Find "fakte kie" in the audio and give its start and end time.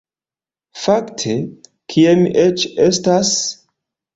0.83-2.17